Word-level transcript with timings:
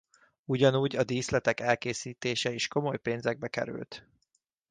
Ugyanúgy 0.45 0.95
a 0.95 1.03
díszletek 1.03 1.59
elkészítése 1.59 2.51
is 2.51 2.67
komoly 2.67 2.97
pénzekbe 2.97 3.47
került. 3.47 4.07